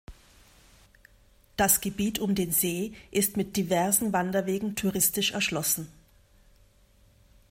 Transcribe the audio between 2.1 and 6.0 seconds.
um den See ist mit diversen Wanderwegen touristisch erschlossen.